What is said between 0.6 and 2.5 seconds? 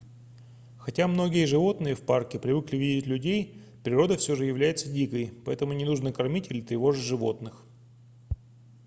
хотя многие животные в парке